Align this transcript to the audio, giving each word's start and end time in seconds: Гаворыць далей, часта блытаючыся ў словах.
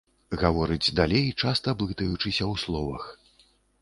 Гаворыць 0.43 0.93
далей, 0.99 1.25
часта 1.45 1.73
блытаючыся 1.81 2.43
ў 2.51 2.53
словах. 2.63 3.05